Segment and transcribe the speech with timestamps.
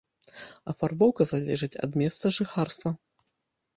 [0.73, 2.89] Афарбоўка залежыць ад месца жыхарства.